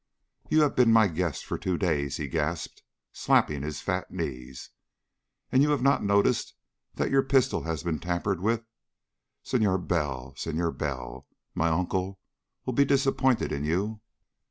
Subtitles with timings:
[0.49, 2.81] "You have been my guest for two days," he gasped,
[3.13, 4.71] slapping his fat knees,
[5.51, 6.55] "and you have not noticed
[6.95, 8.65] that your pistol his been tampered with!
[9.43, 10.33] Senhor Bell!
[10.35, 11.27] Senhor Bell!
[11.53, 12.19] My uncle
[12.65, 14.01] will be disappointed in you!"